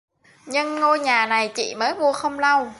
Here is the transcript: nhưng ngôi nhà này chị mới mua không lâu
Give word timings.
nhưng 0.45 0.75
ngôi 0.79 0.99
nhà 0.99 1.25
này 1.25 1.47
chị 1.55 1.75
mới 1.75 1.95
mua 1.95 2.11
không 2.11 2.39
lâu 2.39 2.67